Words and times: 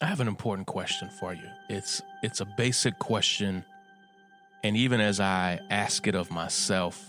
I 0.00 0.06
have 0.06 0.20
an 0.20 0.28
important 0.28 0.68
question 0.68 1.08
for 1.08 1.34
you. 1.34 1.48
It's 1.68 2.00
it's 2.22 2.40
a 2.40 2.44
basic 2.44 3.00
question 3.00 3.64
and 4.62 4.76
even 4.76 5.00
as 5.00 5.18
I 5.18 5.58
ask 5.70 6.06
it 6.06 6.14
of 6.14 6.30
myself, 6.30 7.04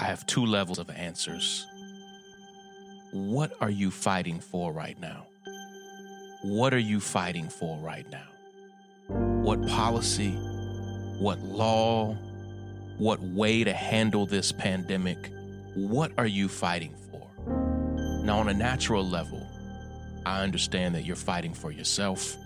I 0.00 0.04
have 0.04 0.26
two 0.26 0.44
levels 0.44 0.80
of 0.80 0.90
answers. 0.90 1.64
What 3.12 3.52
are 3.60 3.70
you 3.70 3.92
fighting 3.92 4.40
for 4.40 4.72
right 4.72 4.98
now? 4.98 5.26
What 6.42 6.74
are 6.74 6.78
you 6.78 6.98
fighting 6.98 7.48
for 7.48 7.78
right 7.78 8.06
now? 8.10 8.26
What 9.06 9.64
policy, 9.68 10.32
what 11.20 11.38
law, 11.40 12.16
what 12.98 13.20
way 13.20 13.62
to 13.62 13.72
handle 13.72 14.26
this 14.26 14.50
pandemic? 14.50 15.30
What 15.74 16.10
are 16.18 16.26
you 16.26 16.48
fighting 16.48 16.96
for? 17.10 17.28
Now, 18.24 18.38
on 18.38 18.48
a 18.48 18.54
natural 18.54 19.06
level, 19.08 19.41
I 20.24 20.42
understand 20.42 20.94
that 20.94 21.04
you're 21.04 21.16
fighting 21.16 21.52
for 21.54 21.72
yourself, 21.72 22.36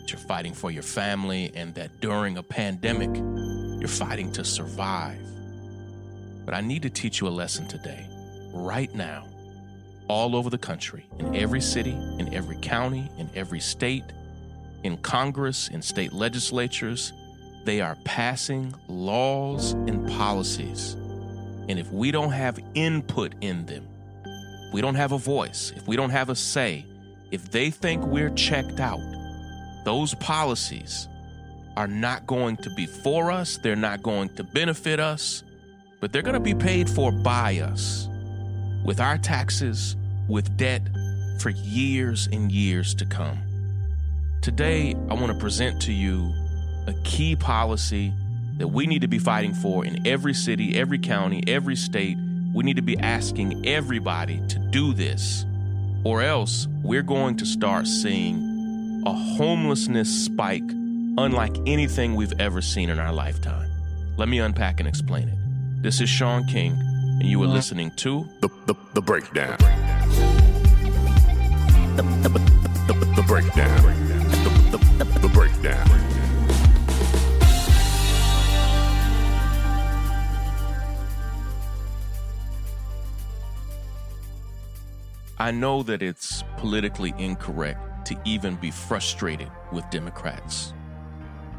that 0.00 0.12
you're 0.12 0.18
fighting 0.18 0.54
for 0.54 0.70
your 0.70 0.82
family, 0.82 1.50
and 1.54 1.74
that 1.74 2.00
during 2.00 2.38
a 2.38 2.42
pandemic, 2.42 3.10
you're 3.80 3.88
fighting 3.88 4.30
to 4.32 4.44
survive. 4.44 5.20
But 6.44 6.54
I 6.54 6.60
need 6.60 6.82
to 6.82 6.90
teach 6.90 7.20
you 7.20 7.26
a 7.26 7.30
lesson 7.30 7.66
today, 7.66 8.06
right 8.52 8.94
now, 8.94 9.26
all 10.08 10.36
over 10.36 10.50
the 10.50 10.58
country, 10.58 11.04
in 11.18 11.34
every 11.34 11.60
city, 11.60 11.90
in 11.90 12.32
every 12.32 12.56
county, 12.58 13.10
in 13.18 13.28
every 13.34 13.58
state, 13.58 14.04
in 14.84 14.96
Congress, 14.98 15.68
in 15.68 15.82
state 15.82 16.12
legislatures. 16.12 17.12
They 17.64 17.80
are 17.80 17.96
passing 18.04 18.72
laws 18.86 19.72
and 19.72 20.08
policies. 20.10 20.92
And 21.68 21.80
if 21.80 21.90
we 21.90 22.12
don't 22.12 22.30
have 22.30 22.60
input 22.74 23.32
in 23.40 23.66
them, 23.66 23.88
we 24.72 24.80
don't 24.80 24.94
have 24.94 25.10
a 25.10 25.18
voice, 25.18 25.72
if 25.74 25.88
we 25.88 25.96
don't 25.96 26.10
have 26.10 26.30
a 26.30 26.36
say, 26.36 26.86
if 27.30 27.50
they 27.50 27.70
think 27.70 28.04
we're 28.04 28.30
checked 28.30 28.80
out, 28.80 29.00
those 29.84 30.14
policies 30.14 31.08
are 31.76 31.86
not 31.86 32.26
going 32.26 32.56
to 32.58 32.70
be 32.70 32.86
for 32.86 33.30
us, 33.30 33.58
they're 33.58 33.76
not 33.76 34.02
going 34.02 34.28
to 34.30 34.44
benefit 34.44 34.98
us, 34.98 35.42
but 36.00 36.12
they're 36.12 36.22
going 36.22 36.34
to 36.34 36.40
be 36.40 36.54
paid 36.54 36.88
for 36.88 37.12
by 37.12 37.58
us 37.58 38.08
with 38.84 39.00
our 39.00 39.18
taxes, 39.18 39.96
with 40.28 40.56
debt 40.56 40.82
for 41.40 41.50
years 41.50 42.28
and 42.32 42.50
years 42.50 42.94
to 42.94 43.04
come. 43.04 43.38
Today, 44.40 44.94
I 45.10 45.14
want 45.14 45.32
to 45.32 45.38
present 45.38 45.82
to 45.82 45.92
you 45.92 46.32
a 46.86 46.94
key 47.04 47.36
policy 47.36 48.12
that 48.58 48.68
we 48.68 48.86
need 48.86 49.02
to 49.02 49.08
be 49.08 49.18
fighting 49.18 49.52
for 49.52 49.84
in 49.84 50.06
every 50.06 50.32
city, 50.32 50.78
every 50.78 50.98
county, 50.98 51.42
every 51.46 51.76
state. 51.76 52.16
We 52.54 52.64
need 52.64 52.76
to 52.76 52.82
be 52.82 52.96
asking 52.98 53.66
everybody 53.66 54.40
to 54.48 54.58
do 54.70 54.94
this, 54.94 55.44
or 56.06 56.22
else 56.22 56.68
we're 56.84 57.02
going 57.02 57.36
to 57.36 57.44
start 57.44 57.84
seeing 57.84 59.02
a 59.04 59.12
homelessness 59.12 60.08
spike 60.08 60.62
unlike 61.18 61.56
anything 61.66 62.14
we've 62.14 62.32
ever 62.38 62.62
seen 62.62 62.90
in 62.90 63.00
our 63.00 63.12
lifetime. 63.12 63.68
Let 64.16 64.28
me 64.28 64.38
unpack 64.38 64.78
and 64.78 64.88
explain 64.88 65.28
it. 65.28 65.82
This 65.82 66.00
is 66.00 66.08
Shaun 66.08 66.46
King, 66.46 66.74
and 66.74 67.24
you 67.24 67.42
are 67.42 67.46
uh-huh. 67.46 67.54
listening 67.54 67.90
to 67.96 68.24
The, 68.40 68.48
the, 68.66 68.74
the 68.94 69.02
breakdown. 69.02 69.56
The, 71.96 72.02
the, 72.22 72.28
the, 72.28 72.92
the, 72.92 73.12
the 73.16 73.24
breakdown. 73.26 73.82
The, 73.82 74.78
the, 74.78 75.04
the, 75.04 75.18
the 75.18 75.28
breakdown. 75.28 76.05
I 85.38 85.50
know 85.50 85.82
that 85.82 86.02
it's 86.02 86.42
politically 86.56 87.12
incorrect 87.18 88.06
to 88.06 88.18
even 88.24 88.56
be 88.56 88.70
frustrated 88.70 89.50
with 89.70 89.88
Democrats. 89.90 90.72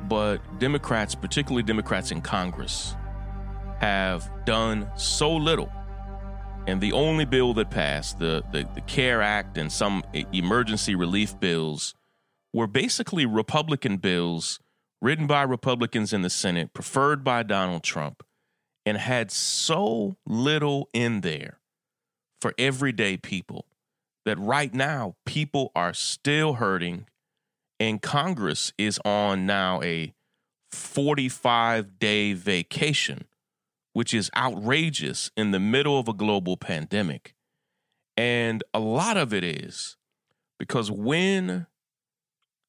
But 0.07 0.37
Democrats, 0.59 1.13
particularly 1.13 1.61
Democrats 1.61 2.11
in 2.11 2.21
Congress, 2.21 2.95
have 3.79 4.31
done 4.45 4.89
so 4.95 5.35
little. 5.35 5.71
And 6.65 6.81
the 6.81 6.93
only 6.93 7.25
bill 7.25 7.53
that 7.53 7.69
passed, 7.69 8.17
the, 8.17 8.43
the, 8.51 8.67
the 8.73 8.81
CARE 8.81 9.21
Act 9.21 9.57
and 9.57 9.71
some 9.71 10.03
emergency 10.33 10.95
relief 10.95 11.39
bills, 11.39 11.93
were 12.53 12.67
basically 12.67 13.27
Republican 13.27 13.97
bills 13.97 14.59
written 15.01 15.27
by 15.27 15.43
Republicans 15.43 16.13
in 16.13 16.23
the 16.23 16.29
Senate, 16.31 16.73
preferred 16.73 17.23
by 17.23 17.43
Donald 17.43 17.83
Trump, 17.83 18.23
and 18.87 18.97
had 18.97 19.29
so 19.29 20.17
little 20.25 20.89
in 20.93 21.21
there 21.21 21.59
for 22.41 22.53
everyday 22.57 23.17
people 23.17 23.65
that 24.25 24.37
right 24.39 24.73
now 24.73 25.15
people 25.25 25.71
are 25.75 25.93
still 25.93 26.55
hurting 26.55 27.05
and 27.79 28.01
Congress 28.01 28.73
is 28.77 28.99
on 29.05 29.45
now 29.45 29.81
a 29.81 30.13
45 30.71 31.99
day 31.99 32.33
vacation, 32.33 33.25
which 33.93 34.13
is 34.13 34.29
outrageous 34.35 35.31
in 35.37 35.51
the 35.51 35.59
middle 35.59 35.99
of 35.99 36.07
a 36.07 36.13
global 36.13 36.57
pandemic. 36.57 37.33
And 38.15 38.63
a 38.73 38.79
lot 38.79 39.15
of 39.15 39.33
it 39.33 39.43
is 39.43 39.95
because 40.57 40.89
when, 40.89 41.67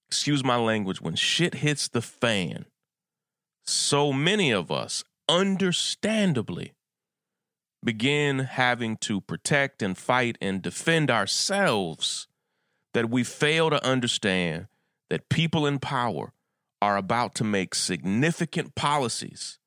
excuse 0.09 0.45
my 0.45 0.57
language, 0.57 1.01
when 1.01 1.15
shit 1.15 1.55
hits 1.55 1.89
the 1.89 2.03
fan, 2.03 2.67
so 3.65 4.13
many 4.13 4.51
of 4.51 4.71
us, 4.71 5.05
understandably, 5.29 6.75
begin 7.89 8.41
having 8.41 8.99
to 8.99 9.19
protect 9.19 9.83
and 9.83 9.97
fight 9.97 10.37
and 10.43 10.61
defend 10.61 11.11
ourselves 11.11 12.29
that 12.93 13.09
we 13.09 13.25
fail 13.25 13.71
to 13.71 13.83
understand 13.83 14.67
that 15.09 15.31
people 15.31 15.67
in 15.67 15.79
power 15.79 16.35
are 16.83 16.99
about 16.99 17.35
to 17.35 17.43
make 17.43 17.75
significant 17.75 18.75
policies 18.75 19.59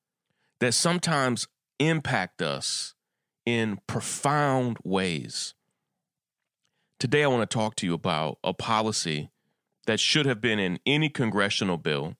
that 0.60 0.72
sometimes 0.72 1.48
impact 1.80 2.44
us 2.44 2.94
in 3.44 3.80
profound 3.88 4.78
ways. 4.84 5.56
Today, 7.00 7.24
I 7.24 7.28
want 7.28 7.50
to 7.50 7.52
talk 7.52 7.74
to 7.78 7.88
you 7.88 7.96
about 7.96 8.38
a 8.44 8.54
policy 8.54 9.32
that 9.88 10.00
should 10.00 10.28
have 10.28 10.40
been 10.40 10.60
in 10.60 10.78
any 10.86 11.10
congressional 11.10 11.78
bill, 11.78 12.18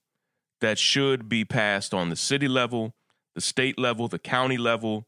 that 0.60 0.80
should 0.80 1.28
be 1.28 1.44
passed 1.44 1.94
on 1.94 2.08
the 2.08 2.16
city 2.16 2.48
level, 2.48 2.92
the 3.36 3.40
state 3.40 3.78
level, 3.78 4.08
the 4.08 4.18
county 4.18 4.58
level. 4.58 5.06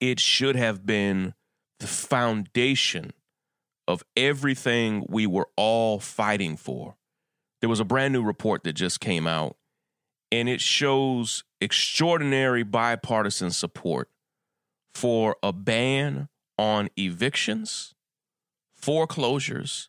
It 0.00 0.18
should 0.18 0.56
have 0.56 0.86
been 0.86 1.34
the 1.78 1.86
foundation 1.86 3.12
of 3.86 4.02
everything 4.16 5.04
we 5.08 5.26
were 5.26 5.48
all 5.56 5.98
fighting 5.98 6.56
for. 6.56 6.96
There 7.60 7.68
was 7.68 7.80
a 7.80 7.84
brand 7.84 8.12
new 8.12 8.22
report 8.22 8.64
that 8.64 8.72
just 8.72 9.00
came 9.00 9.26
out, 9.26 9.56
and 10.32 10.48
it 10.48 10.60
shows 10.60 11.44
extraordinary 11.60 12.62
bipartisan 12.62 13.50
support 13.50 14.08
for 14.94 15.36
a 15.42 15.52
ban 15.52 16.28
on 16.58 16.88
evictions, 16.96 17.94
foreclosures, 18.76 19.88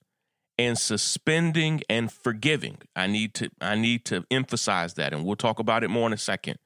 and 0.58 0.78
suspending 0.78 1.82
and 1.90 2.12
forgiving. 2.12 2.78
I 2.96 3.08
need 3.08 3.34
to 3.36 3.50
I 3.60 3.76
need 3.76 4.06
to 4.06 4.26
emphasize 4.30 4.94
that 4.96 5.14
and 5.14 5.26
we'll 5.26 5.36
talk 5.36 5.60
about 5.60 5.84
it 5.84 5.90
more 5.90 6.08
in 6.08 6.14
a 6.14 6.18
second. 6.18 6.60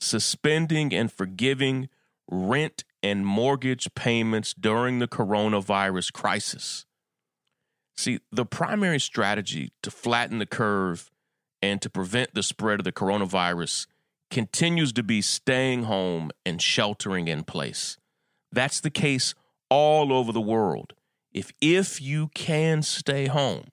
Suspending 0.00 0.92
and 0.92 1.12
forgiving 1.12 1.88
rent 2.30 2.84
and 3.02 3.26
mortgage 3.26 3.88
payments 3.94 4.54
during 4.54 4.98
the 4.98 5.08
coronavirus 5.08 6.12
crisis. 6.12 6.86
See, 7.96 8.20
the 8.30 8.44
primary 8.44 9.00
strategy 9.00 9.72
to 9.82 9.90
flatten 9.90 10.38
the 10.38 10.46
curve 10.46 11.10
and 11.62 11.80
to 11.82 11.88
prevent 11.88 12.34
the 12.34 12.42
spread 12.42 12.80
of 12.80 12.84
the 12.84 12.92
coronavirus 12.92 13.86
continues 14.30 14.92
to 14.92 15.02
be 15.02 15.22
staying 15.22 15.84
home 15.84 16.30
and 16.44 16.60
sheltering 16.60 17.28
in 17.28 17.44
place. 17.44 17.96
That's 18.52 18.80
the 18.80 18.90
case 18.90 19.34
all 19.70 20.12
over 20.12 20.32
the 20.32 20.40
world. 20.40 20.92
If 21.32 21.52
if 21.60 22.00
you 22.00 22.28
can 22.28 22.82
stay 22.82 23.26
home, 23.26 23.68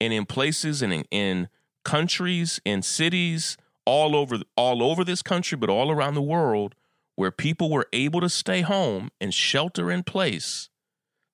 and 0.00 0.12
in 0.12 0.26
places 0.26 0.82
and 0.82 0.92
in, 0.92 1.04
in 1.10 1.48
countries 1.84 2.60
and 2.64 2.84
cities 2.84 3.56
all 3.84 4.16
over 4.16 4.38
all 4.56 4.82
over 4.82 5.04
this 5.04 5.22
country, 5.22 5.56
but 5.56 5.70
all 5.70 5.90
around 5.90 6.14
the 6.14 6.22
world, 6.22 6.74
where 7.16 7.30
people 7.30 7.70
were 7.70 7.86
able 7.92 8.20
to 8.20 8.28
stay 8.28 8.62
home 8.62 9.10
and 9.20 9.32
shelter 9.32 9.90
in 9.90 10.02
place, 10.02 10.68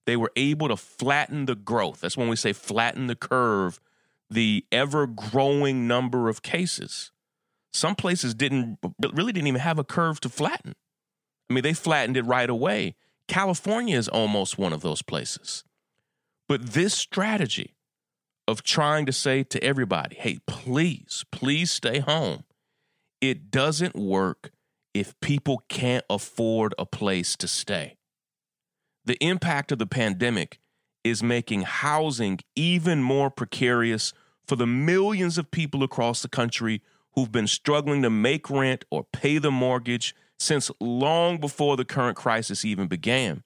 they 0.06 0.16
were 0.16 0.32
able 0.36 0.68
to 0.68 0.76
flatten 0.76 1.46
the 1.46 1.54
growth. 1.54 2.00
That's 2.00 2.16
when 2.16 2.28
we 2.28 2.36
say 2.36 2.52
flatten 2.52 3.06
the 3.06 3.14
curve, 3.14 3.80
the 4.28 4.64
ever 4.70 5.06
growing 5.06 5.86
number 5.86 6.28
of 6.28 6.42
cases. 6.42 7.12
Some 7.72 7.94
places 7.94 8.34
didn't 8.34 8.78
really 9.12 9.32
didn't 9.32 9.46
even 9.46 9.60
have 9.60 9.78
a 9.78 9.84
curve 9.84 10.20
to 10.20 10.28
flatten. 10.28 10.74
I 11.48 11.54
mean, 11.54 11.62
they 11.62 11.72
flattened 11.72 12.16
it 12.16 12.22
right 12.22 12.50
away. 12.50 12.96
California 13.28 13.96
is 13.96 14.08
almost 14.08 14.58
one 14.58 14.72
of 14.72 14.82
those 14.82 15.02
places. 15.02 15.64
But 16.48 16.72
this 16.72 16.94
strategy 16.94 17.76
of 18.48 18.64
trying 18.64 19.06
to 19.06 19.12
say 19.12 19.44
to 19.44 19.62
everybody, 19.62 20.16
hey, 20.16 20.40
please, 20.46 21.24
please 21.30 21.70
stay 21.70 22.00
home, 22.00 22.44
it 23.20 23.50
doesn't 23.50 23.94
work 23.94 24.50
if 24.94 25.18
people 25.20 25.62
can't 25.68 26.04
afford 26.10 26.74
a 26.78 26.86
place 26.86 27.36
to 27.36 27.48
stay. 27.48 27.96
The 29.04 29.16
impact 29.24 29.72
of 29.72 29.78
the 29.78 29.86
pandemic 29.86 30.58
is 31.04 31.22
making 31.22 31.62
housing 31.62 32.40
even 32.54 33.02
more 33.02 33.30
precarious 33.30 34.12
for 34.46 34.56
the 34.56 34.66
millions 34.66 35.38
of 35.38 35.50
people 35.50 35.82
across 35.82 36.22
the 36.22 36.28
country 36.28 36.82
who've 37.14 37.32
been 37.32 37.46
struggling 37.46 38.02
to 38.02 38.10
make 38.10 38.50
rent 38.50 38.84
or 38.90 39.06
pay 39.12 39.38
the 39.38 39.50
mortgage 39.50 40.14
since 40.38 40.70
long 40.80 41.38
before 41.38 41.76
the 41.76 41.84
current 41.84 42.16
crisis 42.16 42.64
even 42.64 42.86
began. 42.86 43.42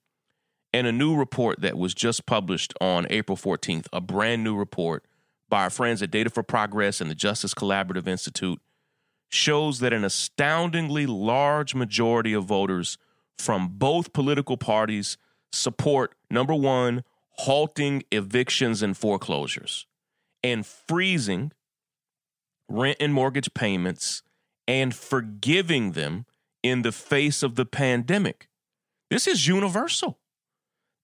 And 0.73 0.87
a 0.87 0.93
new 0.93 1.15
report 1.15 1.61
that 1.61 1.79
was 1.79 1.95
just 1.95 2.27
published 2.27 2.75
on 2.81 3.07
April 3.11 3.37
14th, 3.37 3.87
a 3.93 4.01
brand 4.01 4.43
new 4.43 4.57
report 4.57 5.05
by 5.49 5.63
our 5.63 5.71
friends 5.71 6.03
at 6.03 6.11
Data 6.11 6.31
for 6.31 6.43
Progress 6.43 7.01
and 7.01 7.11
the 7.11 7.15
Justice 7.15 7.55
Collaborative 7.55 8.09
Institute, 8.09 8.61
shows 9.35 9.81
that 9.81 9.93
an 9.93 10.05
astoundingly 10.05 11.07
large 11.07 11.75
majority 11.75 12.33
of 12.33 12.45
voters 12.45 12.99
from 13.39 13.69
both 13.69 14.13
political 14.13 14.57
parties 14.57 15.19
support 15.53 16.15
number 16.31 16.55
one, 16.55 17.03
halting 17.39 18.05
evictions 18.13 18.83
and 18.83 18.97
foreclosures 18.97 19.87
and 20.43 20.65
freezing 20.65 21.51
rent 22.69 22.97
and 23.01 23.13
mortgage 23.13 23.53
payments 23.55 24.23
and 24.69 24.95
forgiving 24.95 25.93
them 25.93 26.27
in 26.63 26.83
the 26.83 26.93
face 26.93 27.43
of 27.43 27.57
the 27.57 27.67
pandemic. 27.67 28.49
This 29.11 29.27
is 29.27 29.47
universal. 29.47 30.19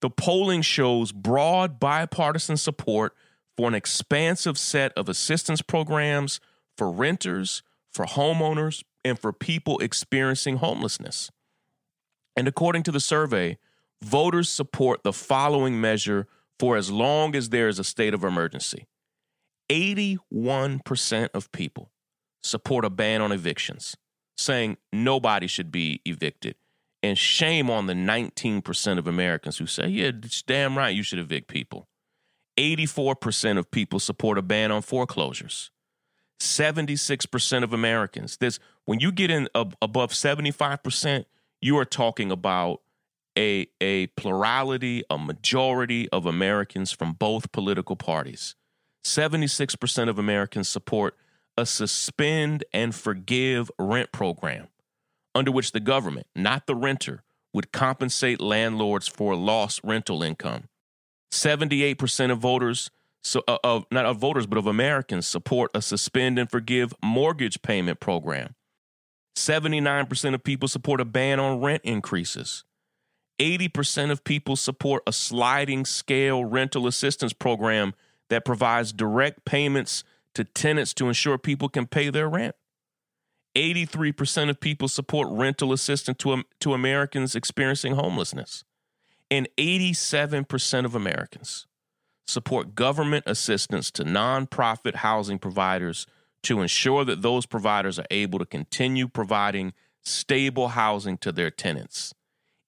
The 0.00 0.10
polling 0.10 0.62
shows 0.62 1.12
broad 1.12 1.78
bipartisan 1.80 2.56
support 2.56 3.14
for 3.56 3.68
an 3.68 3.74
expansive 3.74 4.56
set 4.56 4.92
of 4.96 5.08
assistance 5.08 5.60
programs 5.60 6.40
for 6.78 6.90
renters, 6.90 7.62
for 7.92 8.04
homeowners, 8.04 8.82
and 9.04 9.18
for 9.18 9.32
people 9.32 9.78
experiencing 9.78 10.56
homelessness. 10.56 11.30
And 12.36 12.46
according 12.46 12.82
to 12.84 12.92
the 12.92 13.00
survey, 13.00 13.58
voters 14.02 14.48
support 14.48 15.02
the 15.02 15.12
following 15.12 15.80
measure 15.80 16.26
for 16.58 16.76
as 16.76 16.90
long 16.90 17.34
as 17.34 17.48
there 17.48 17.68
is 17.68 17.78
a 17.78 17.84
state 17.84 18.14
of 18.14 18.24
emergency 18.24 18.86
81% 19.70 21.28
of 21.32 21.50
people 21.52 21.90
support 22.42 22.84
a 22.84 22.90
ban 22.90 23.22
on 23.22 23.32
evictions, 23.32 23.96
saying 24.36 24.76
nobody 24.92 25.46
should 25.46 25.70
be 25.70 26.00
evicted. 26.04 26.56
And 27.02 27.16
shame 27.16 27.70
on 27.70 27.86
the 27.86 27.94
19% 27.94 28.98
of 28.98 29.06
Americans 29.06 29.56
who 29.56 29.66
say, 29.66 29.88
yeah, 29.88 30.10
it's 30.22 30.42
damn 30.42 30.76
right 30.76 30.94
you 30.94 31.02
should 31.02 31.18
evict 31.18 31.48
people. 31.48 31.88
84% 32.58 33.58
of 33.58 33.70
people 33.70 33.98
support 33.98 34.36
a 34.36 34.42
ban 34.42 34.70
on 34.70 34.82
foreclosures. 34.82 35.70
76% 36.40 37.62
of 37.62 37.72
Americans. 37.72 38.38
This 38.38 38.58
when 38.86 38.98
you 38.98 39.12
get 39.12 39.30
in 39.30 39.48
above 39.54 40.12
75%, 40.12 41.26
you 41.60 41.78
are 41.78 41.84
talking 41.84 42.32
about 42.32 42.80
a 43.38 43.68
a 43.80 44.08
plurality, 44.08 45.04
a 45.10 45.18
majority 45.18 46.08
of 46.08 46.26
Americans 46.26 46.90
from 46.90 47.12
both 47.12 47.52
political 47.52 47.94
parties. 47.94 48.56
76% 49.04 50.08
of 50.08 50.18
Americans 50.18 50.68
support 50.68 51.16
a 51.56 51.64
suspend 51.64 52.64
and 52.72 52.94
forgive 52.94 53.70
rent 53.78 54.12
program 54.12 54.68
under 55.34 55.50
which 55.50 55.72
the 55.72 55.80
government, 55.80 56.26
not 56.34 56.66
the 56.66 56.74
renter, 56.74 57.22
would 57.52 57.72
compensate 57.72 58.40
landlords 58.40 59.08
for 59.08 59.34
lost 59.34 59.80
rental 59.84 60.22
income. 60.22 60.64
78% 61.32 62.30
of 62.30 62.38
voters 62.38 62.90
so 63.22 63.42
uh, 63.46 63.58
of 63.62 63.84
not 63.90 64.06
of 64.06 64.18
voters 64.18 64.46
but 64.46 64.58
of 64.58 64.66
Americans 64.66 65.26
support 65.26 65.70
a 65.74 65.82
suspend 65.82 66.38
and 66.38 66.50
forgive 66.50 66.94
mortgage 67.02 67.62
payment 67.62 68.00
program. 68.00 68.54
79% 69.36 70.34
of 70.34 70.42
people 70.42 70.68
support 70.68 71.00
a 71.00 71.04
ban 71.04 71.38
on 71.38 71.60
rent 71.60 71.82
increases. 71.84 72.64
80% 73.38 74.10
of 74.10 74.22
people 74.24 74.56
support 74.56 75.02
a 75.06 75.12
sliding 75.12 75.86
scale 75.86 76.44
rental 76.44 76.86
assistance 76.86 77.32
program 77.32 77.94
that 78.28 78.44
provides 78.44 78.92
direct 78.92 79.44
payments 79.44 80.04
to 80.34 80.44
tenants 80.44 80.92
to 80.94 81.08
ensure 81.08 81.38
people 81.38 81.68
can 81.68 81.86
pay 81.86 82.10
their 82.10 82.28
rent. 82.28 82.54
83% 83.56 84.50
of 84.50 84.60
people 84.60 84.88
support 84.88 85.28
rental 85.30 85.72
assistance 85.72 86.18
to, 86.18 86.44
to 86.60 86.74
Americans 86.74 87.34
experiencing 87.34 87.94
homelessness. 87.94 88.64
And 89.30 89.48
87% 89.56 90.84
of 90.84 90.94
Americans 90.94 91.66
support 92.26 92.74
government 92.74 93.24
assistance 93.26 93.90
to 93.90 94.04
nonprofit 94.04 94.96
housing 94.96 95.38
providers 95.38 96.06
to 96.42 96.60
ensure 96.60 97.04
that 97.04 97.22
those 97.22 97.46
providers 97.46 97.98
are 97.98 98.06
able 98.10 98.38
to 98.38 98.46
continue 98.46 99.08
providing 99.08 99.72
stable 100.02 100.68
housing 100.68 101.18
to 101.18 101.32
their 101.32 101.50
tenants. 101.50 102.14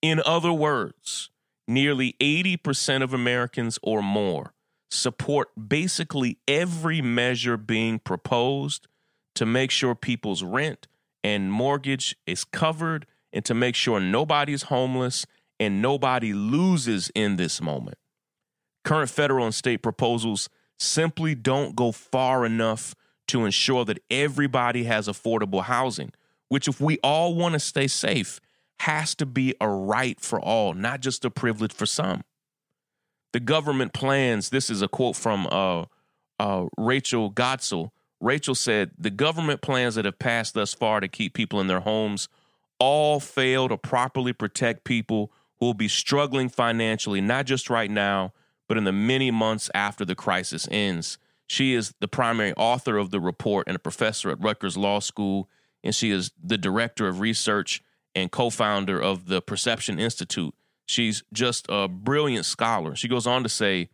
In 0.02 0.20
other 0.26 0.52
words, 0.52 1.30
nearly 1.66 2.16
80% 2.20 3.02
of 3.02 3.14
Americans 3.14 3.78
or 3.82 4.02
more 4.02 4.52
support 4.90 5.48
basically 5.68 6.38
every 6.46 7.00
measure 7.00 7.56
being 7.56 7.98
proposed 7.98 8.88
to 9.34 9.46
make 9.46 9.70
sure 9.70 9.94
people's 9.94 10.42
rent 10.42 10.86
and 11.24 11.50
mortgage 11.50 12.14
is 12.26 12.44
covered 12.44 13.06
and 13.32 13.44
to 13.44 13.54
make 13.54 13.74
sure 13.74 13.98
nobody's 13.98 14.64
homeless 14.64 15.24
and 15.58 15.80
nobody 15.80 16.34
loses 16.34 17.10
in 17.14 17.36
this 17.36 17.62
moment. 17.62 17.96
Current 18.84 19.10
federal 19.10 19.44
and 19.44 19.54
state 19.54 19.82
proposals 19.82 20.48
simply 20.78 21.34
don't 21.34 21.76
go 21.76 21.92
far 21.92 22.44
enough 22.44 22.94
to 23.28 23.44
ensure 23.44 23.84
that 23.84 24.02
everybody 24.10 24.84
has 24.84 25.08
affordable 25.08 25.62
housing, 25.62 26.12
which, 26.48 26.68
if 26.68 26.80
we 26.80 26.98
all 27.02 27.34
want 27.34 27.54
to 27.54 27.60
stay 27.60 27.86
safe, 27.86 28.40
has 28.80 29.14
to 29.14 29.26
be 29.26 29.54
a 29.60 29.68
right 29.68 30.20
for 30.20 30.40
all, 30.40 30.74
not 30.74 31.00
just 31.00 31.24
a 31.24 31.30
privilege 31.30 31.72
for 31.72 31.86
some. 31.86 32.22
The 33.32 33.40
government 33.40 33.92
plans, 33.92 34.50
this 34.50 34.68
is 34.68 34.82
a 34.82 34.88
quote 34.88 35.16
from 35.16 35.46
uh, 35.50 35.84
uh, 36.38 36.66
Rachel 36.76 37.32
Godsil. 37.32 37.90
Rachel 38.20 38.54
said, 38.54 38.90
The 38.98 39.10
government 39.10 39.62
plans 39.62 39.94
that 39.94 40.04
have 40.04 40.18
passed 40.18 40.54
thus 40.54 40.74
far 40.74 41.00
to 41.00 41.08
keep 41.08 41.32
people 41.32 41.60
in 41.60 41.68
their 41.68 41.80
homes 41.80 42.28
all 42.78 43.20
fail 43.20 43.68
to 43.68 43.76
properly 43.76 44.32
protect 44.32 44.82
people 44.82 45.30
who 45.60 45.66
will 45.66 45.74
be 45.74 45.88
struggling 45.88 46.48
financially, 46.48 47.20
not 47.20 47.46
just 47.46 47.70
right 47.70 47.90
now, 47.90 48.32
but 48.72 48.78
in 48.78 48.84
the 48.84 48.90
many 48.90 49.30
months 49.30 49.70
after 49.74 50.02
the 50.02 50.14
crisis 50.14 50.66
ends. 50.70 51.18
She 51.46 51.74
is 51.74 51.92
the 52.00 52.08
primary 52.08 52.54
author 52.54 52.96
of 52.96 53.10
the 53.10 53.20
report 53.20 53.66
and 53.66 53.76
a 53.76 53.78
professor 53.78 54.30
at 54.30 54.42
Rutgers 54.42 54.78
Law 54.78 54.98
School, 54.98 55.50
and 55.84 55.94
she 55.94 56.10
is 56.10 56.30
the 56.42 56.56
director 56.56 57.06
of 57.06 57.20
research 57.20 57.82
and 58.14 58.32
co 58.32 58.48
founder 58.48 58.98
of 58.98 59.26
the 59.26 59.42
Perception 59.42 59.98
Institute. 59.98 60.54
She's 60.86 61.22
just 61.34 61.66
a 61.68 61.86
brilliant 61.86 62.46
scholar. 62.46 62.96
She 62.96 63.08
goes 63.08 63.26
on 63.26 63.42
to 63.42 63.50
say 63.50 63.90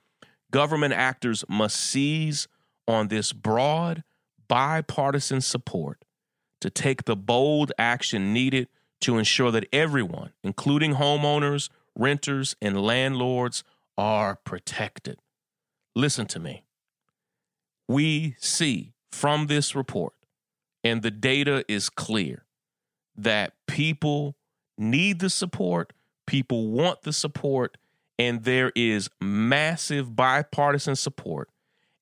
government 0.53 0.95
actors 0.95 1.45
must 1.49 1.77
seize 1.77 2.47
on 2.87 3.09
this 3.09 3.33
broad, 3.33 4.05
bipartisan 4.47 5.41
support 5.41 6.05
to 6.61 6.71
take 6.71 7.03
the 7.03 7.17
bold 7.17 7.73
action 7.81 8.33
needed 8.33 8.69
to 9.01 9.19
ensure 9.19 9.51
that 9.51 9.67
everyone, 9.73 10.35
including 10.45 10.95
homeowners, 10.95 11.69
renters, 11.97 12.55
and 12.63 12.81
landlords, 12.81 13.65
are 13.99 14.37
protected. 14.45 15.19
Listen 15.95 16.27
to 16.29 16.39
me. 16.39 16.65
We 17.89 18.37
see 18.39 18.95
from 19.13 19.49
this 19.49 19.75
report, 19.75 20.15
and 20.85 21.03
the 21.03 21.11
data 21.11 21.65
is 21.69 21.91
clear, 21.91 22.47
that 23.17 23.55
people 23.67 24.37
need 24.79 25.19
the 25.19 25.31
support, 25.31 25.93
people 26.27 26.71
want 26.71 27.03
the 27.03 27.13
support, 27.13 27.77
and 28.19 28.45
there 28.45 28.73
is 28.77 29.11
massive 29.21 30.15
bipartisan 30.15 30.95
support 30.95 31.49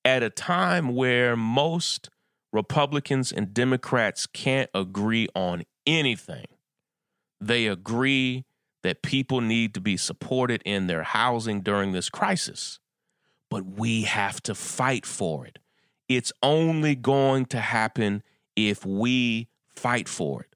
at 0.05 0.23
a 0.23 0.31
time 0.31 0.95
where 0.95 1.37
most 1.37 2.11
Republicans 2.53 3.33
and 3.33 3.55
Democrats 3.55 4.26
can't 4.26 4.71
agree 4.75 5.29
on 5.35 5.65
anything. 5.87 6.47
They 7.41 7.67
agree 7.67 8.45
that 8.87 9.02
people 9.02 9.40
need 9.40 9.75
to 9.75 9.81
be 9.81 9.97
supported 9.97 10.62
in 10.64 10.87
their 10.87 11.02
housing 11.02 11.61
during 11.61 11.90
this 11.90 12.09
crisis. 12.09 12.78
But 13.50 13.64
we 13.64 14.02
have 14.02 14.40
to 14.45 14.55
fight 14.55 15.05
for 15.05 15.45
it. 15.45 15.59
It's 16.09 16.33
only 16.40 16.95
going 16.95 17.47
to 17.47 17.59
happen 17.59 18.23
if 18.55 18.87
we 18.87 19.49
fight 19.69 20.09
for 20.09 20.43
it. 20.43 20.55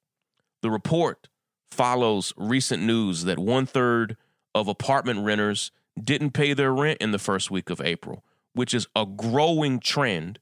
The 0.63 0.71
report 0.71 1.29
follows 1.73 2.33
recent 2.37 2.85
news 2.85 3.25
that 3.25 3.39
one 3.39 3.67
third 3.67 4.17
of 4.55 4.69
apartment 4.69 5.25
renters 5.25 5.73
didn't 6.03 6.31
pay 6.31 6.53
their 6.55 6.73
rent 6.73 6.99
in 7.01 7.11
the 7.11 7.19
first 7.19 7.51
week 7.51 7.69
of 7.69 7.81
April, 7.81 8.25
which 8.53 8.73
is 8.73 8.87
a 8.95 9.07
growing 9.07 9.81
trend 9.81 10.39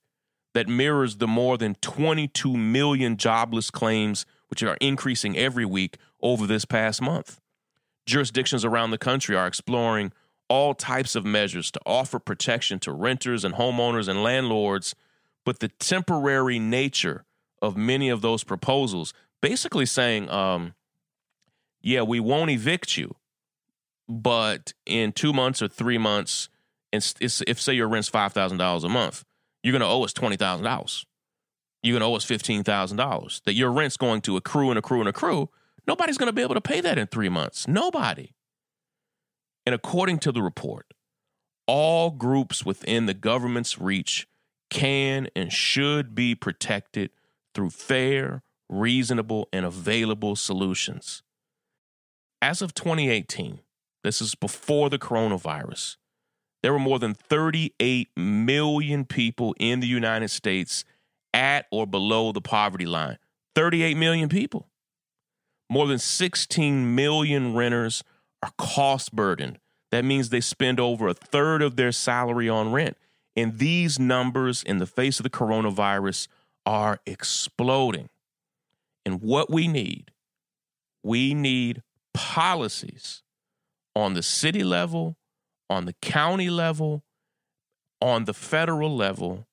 that 0.53 0.69
mirrors 0.69 1.17
the 1.17 1.27
more 1.27 1.57
than 1.57 1.75
22 1.77 2.55
million 2.55 3.17
jobless 3.17 3.71
claims, 3.71 4.27
which 4.49 4.63
are 4.63 4.77
increasing 4.79 5.39
every 5.39 5.65
week 5.65 5.97
over 6.21 6.47
this 6.47 6.67
past 6.67 7.01
month. 7.01 7.41
Jurisdictions 8.09 8.65
around 8.65 8.91
the 8.91 8.99
country 8.99 9.37
are 9.37 9.47
exploring 9.47 10.13
all 10.49 10.73
types 10.73 11.15
of 11.15 11.27
measures 11.27 11.71
to 11.71 11.81
offer 11.85 12.19
protection 12.19 12.79
to 12.79 12.91
renters 12.91 13.45
and 13.45 13.55
homeowners 13.55 14.09
and 14.09 14.23
landlords, 14.23 14.95
but 15.45 15.61
the 15.61 15.69
temporary 15.69 16.59
nature 16.59 17.27
of 17.61 17.77
many 17.77 18.09
of 18.09 18.23
those 18.23 18.45
proposals 18.45 19.13
basically 19.43 19.85
saying, 19.85 20.31
um, 20.31 20.73
yeah, 21.83 22.01
we 22.01 22.19
won't 22.19 22.51
evict 22.51 22.97
you, 22.97 23.15
but 24.09 24.73
in 24.87 25.13
two 25.13 25.35
months 25.35 25.61
or 25.61 25.69
three 25.69 25.99
months, 25.99 26.49
it's, 26.91 27.15
if 27.47 27.61
say 27.61 27.75
your 27.75 27.89
rent's 27.89 28.09
five 28.09 28.33
thousand 28.33 28.57
dollars 28.57 28.85
a 28.85 28.89
month, 28.89 29.23
you're 29.63 29.73
going 29.73 29.83
to 29.83 29.87
owe 29.87 30.03
us 30.03 30.15
twenty 30.15 30.37
thousand 30.37 30.65
dollars. 30.65 31.05
You're 31.83 31.93
going 31.93 32.01
to 32.01 32.07
owe 32.07 32.17
us 32.17 32.25
fifteen 32.25 32.65
thousand 32.65 32.97
dollars. 32.97 33.43
That 33.45 33.53
your 33.53 33.71
rent's 33.71 33.99
going 33.99 34.23
to 34.23 34.39
accrue 34.39 34.71
and 34.71 34.79
accrue 34.79 35.01
and 35.01 35.09
accrue. 35.11 35.51
Nobody's 35.89 36.19
going 36.19 36.29
to 36.29 36.35
be 36.35 36.43
able 36.43 36.55
to 36.55 36.61
pay 36.61 36.83
that 36.83 36.99
in 36.99 37.07
three 37.07 37.31
months. 37.31 37.67
Nobody. 37.67 38.35
And 39.65 39.75
according 39.75 40.19
to 40.21 40.33
the 40.33 40.43
report, 40.43 40.93
all 41.67 42.11
groups 42.11 42.65
within 42.65 43.07
the 43.07 43.15
government's 43.15 43.79
reach 43.81 44.29
can 44.69 45.29
and 45.35 45.51
should 45.51 46.15
be 46.15 46.35
protected 46.35 47.11
through 47.55 47.71
fair, 47.71 48.43
reasonable, 48.69 49.49
and 49.51 49.65
available 49.65 50.37
solutions. 50.37 51.23
As 52.43 52.61
of 52.61 52.75
2018, 52.75 53.61
this 54.05 54.21
is 54.21 54.35
before 54.35 54.91
the 54.91 54.99
coronavirus, 54.99 55.97
there 56.63 56.73
were 56.75 56.79
more 56.79 56.99
than 56.99 57.15
38 57.15 58.11
million 58.15 59.07
people 59.07 59.55
in 59.59 59.81
the 59.81 59.87
United 59.87 60.29
States 60.29 60.85
at 61.33 61.65
or 61.71 61.87
below 61.87 62.31
the 62.33 62.43
poverty 62.43 62.87
line. 62.87 63.17
38 63.55 63.97
million 63.97 64.29
people. 64.29 64.69
More 65.71 65.87
than 65.87 65.99
16 65.99 66.95
million 66.95 67.55
renters 67.55 68.03
are 68.43 68.53
cost 68.57 69.15
burdened. 69.15 69.59
That 69.91 70.05
means 70.05 70.29
they 70.29 70.41
spend 70.41 70.81
over 70.81 71.09
a 71.09 71.15
third 71.15 71.63
of 71.63 71.77
their 71.77 71.93
salary 71.93 72.49
on 72.49 72.73
rent. 72.73 72.97
And 73.37 73.59
these 73.59 73.99
numbers, 73.99 74.63
in 74.63 74.79
the 74.79 74.87
face 74.87 75.19
of 75.19 75.25
the 75.25 75.31
coronavirus, 75.31 76.29
are 76.67 77.01
exploding. 77.07 78.09
And 79.07 79.23
what 79.23 79.51
we 79.51 79.69
need, 79.69 80.11
we 81.03 81.35
need 81.35 81.83
policies 82.13 83.23
on 83.95 84.15
the 84.15 84.23
city 84.23 84.65
level, 84.65 85.17
on 85.71 85.85
the 85.85 85.95
county 86.03 86.51
level, 86.51 87.05
on 88.01 88.25
the 88.25 88.35
federal 88.35 88.95
level 88.95 89.47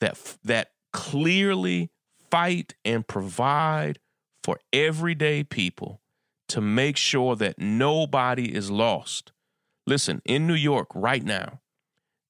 that 0.00 0.36
that 0.44 0.70
clearly 0.92 1.90
fight 2.30 2.74
and 2.84 3.06
provide 3.06 3.98
for 4.42 4.58
everyday 4.72 5.44
people 5.44 6.00
to 6.48 6.60
make 6.60 6.96
sure 6.96 7.36
that 7.36 7.58
nobody 7.58 8.54
is 8.54 8.70
lost. 8.70 9.32
Listen, 9.86 10.22
in 10.24 10.46
New 10.46 10.54
York 10.54 10.88
right 10.94 11.24
now, 11.24 11.60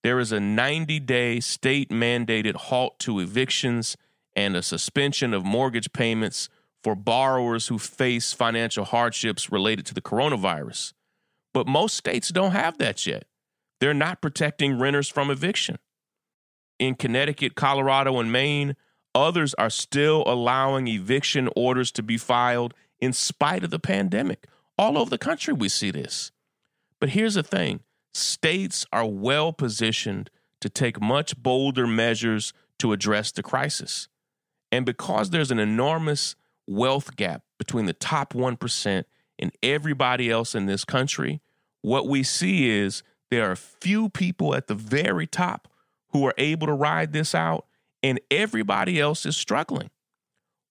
there 0.02 0.18
is 0.18 0.32
a 0.32 0.40
90 0.40 1.00
day 1.00 1.40
state 1.40 1.90
mandated 1.90 2.54
halt 2.54 2.98
to 3.00 3.20
evictions 3.20 3.96
and 4.36 4.56
a 4.56 4.62
suspension 4.62 5.34
of 5.34 5.44
mortgage 5.44 5.92
payments 5.92 6.48
for 6.82 6.94
borrowers 6.94 7.66
who 7.66 7.78
face 7.78 8.32
financial 8.32 8.84
hardships 8.84 9.50
related 9.50 9.84
to 9.86 9.94
the 9.94 10.00
coronavirus. 10.00 10.92
But 11.52 11.66
most 11.66 11.96
states 11.96 12.28
don't 12.28 12.52
have 12.52 12.78
that 12.78 13.06
yet. 13.06 13.24
They're 13.80 13.94
not 13.94 14.22
protecting 14.22 14.78
renters 14.78 15.08
from 15.08 15.30
eviction. 15.30 15.78
In 16.78 16.94
Connecticut, 16.94 17.56
Colorado, 17.56 18.20
and 18.20 18.30
Maine, 18.30 18.76
others 19.18 19.54
are 19.54 19.70
still 19.70 20.22
allowing 20.26 20.86
eviction 20.86 21.48
orders 21.56 21.90
to 21.92 22.02
be 22.02 22.16
filed 22.16 22.74
in 23.00 23.12
spite 23.12 23.64
of 23.64 23.70
the 23.70 23.78
pandemic. 23.78 24.46
All 24.78 24.96
over 24.96 25.10
the 25.10 25.18
country, 25.18 25.52
we 25.52 25.68
see 25.68 25.90
this. 25.90 26.30
But 27.00 27.10
here's 27.10 27.34
the 27.34 27.42
thing 27.42 27.80
states 28.14 28.86
are 28.92 29.06
well 29.06 29.52
positioned 29.52 30.30
to 30.60 30.68
take 30.68 31.00
much 31.00 31.40
bolder 31.40 31.86
measures 31.86 32.52
to 32.78 32.92
address 32.92 33.32
the 33.32 33.42
crisis. 33.42 34.08
And 34.70 34.84
because 34.84 35.30
there's 35.30 35.50
an 35.50 35.58
enormous 35.58 36.36
wealth 36.66 37.16
gap 37.16 37.42
between 37.58 37.86
the 37.86 37.92
top 37.92 38.34
1% 38.34 39.04
and 39.38 39.52
everybody 39.62 40.30
else 40.30 40.54
in 40.54 40.66
this 40.66 40.84
country, 40.84 41.40
what 41.80 42.08
we 42.08 42.22
see 42.22 42.68
is 42.68 43.02
there 43.30 43.50
are 43.50 43.56
few 43.56 44.08
people 44.08 44.54
at 44.54 44.66
the 44.66 44.74
very 44.74 45.26
top 45.26 45.68
who 46.10 46.26
are 46.26 46.34
able 46.38 46.66
to 46.66 46.72
ride 46.72 47.12
this 47.12 47.34
out, 47.34 47.66
and 48.02 48.20
everybody 48.30 49.00
else 49.00 49.26
is 49.26 49.36
struggling. 49.36 49.90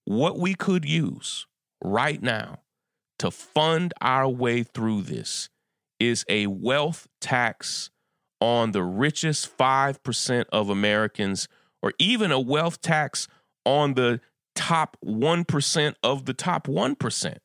What 0.05 0.39
we 0.39 0.55
could 0.55 0.85
use 0.85 1.45
right 1.83 2.21
now 2.21 2.59
to 3.19 3.31
fund 3.31 3.93
our 4.01 4.29
way 4.29 4.63
through 4.63 5.03
this 5.03 5.49
is 5.99 6.23
a 6.29 6.47
wealth 6.47 7.07
tax 7.19 7.89
on 8.39 8.71
the 8.71 8.83
richest 8.83 9.57
5% 9.57 10.45
of 10.51 10.69
Americans, 10.69 11.47
or 11.81 11.93
even 11.97 12.31
a 12.31 12.39
wealth 12.39 12.81
tax 12.81 13.27
on 13.65 13.95
the 13.95 14.21
top 14.55 14.97
1% 15.03 15.93
of 16.03 16.25
the 16.25 16.33
top 16.33 16.67
1%. 16.67 17.37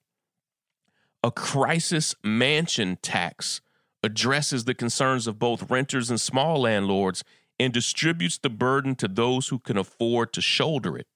A 1.24 1.30
crisis 1.30 2.14
mansion 2.22 2.98
tax 3.00 3.60
addresses 4.02 4.64
the 4.64 4.74
concerns 4.74 5.26
of 5.26 5.38
both 5.38 5.70
renters 5.70 6.10
and 6.10 6.20
small 6.20 6.62
landlords 6.62 7.22
and 7.62 7.72
distributes 7.72 8.38
the 8.38 8.50
burden 8.50 8.96
to 8.96 9.06
those 9.06 9.48
who 9.48 9.58
can 9.60 9.78
afford 9.78 10.32
to 10.32 10.40
shoulder 10.40 10.96
it. 10.96 11.06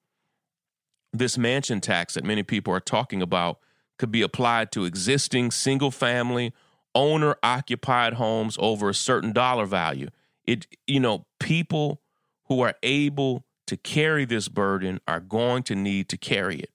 This 1.13 1.37
mansion 1.37 1.81
tax 1.81 2.15
that 2.15 2.23
many 2.23 2.45
people 2.45 2.73
are 2.73 2.79
talking 2.79 3.21
about 3.21 3.59
could 3.99 4.13
be 4.13 4.23
applied 4.23 4.71
to 4.71 4.85
existing 4.85 5.51
single 5.51 5.91
family 5.91 6.53
owner 6.95 7.35
occupied 7.43 8.13
homes 8.15 8.57
over 8.61 8.89
a 8.89 8.95
certain 8.95 9.33
dollar 9.33 9.67
value. 9.67 10.09
It 10.45 10.69
you 10.87 11.01
know, 11.01 11.27
people 11.41 12.01
who 12.45 12.61
are 12.61 12.75
able 12.85 13.45
to 13.67 13.77
carry 13.77 14.25
this 14.25 14.47
burden 14.47 15.01
are 15.09 15.19
going 15.19 15.65
to 15.65 15.75
need 15.75 16.09
to 16.11 16.17
carry 16.17 16.61
it. 16.61 16.71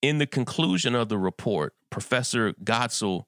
In 0.00 0.18
the 0.18 0.28
conclusion 0.28 0.94
of 0.94 1.08
the 1.08 1.18
report, 1.18 1.74
Professor 1.90 2.52
Godsil 2.52 3.24